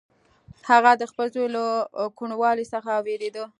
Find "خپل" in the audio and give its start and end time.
1.11-1.27